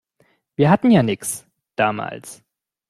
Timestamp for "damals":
1.75-2.41